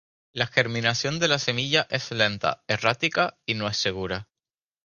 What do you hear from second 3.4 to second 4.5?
y no es segura.